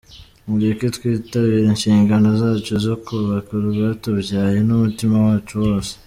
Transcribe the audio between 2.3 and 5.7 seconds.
zacu zo kubaka urwatubyaye n’umutima wacu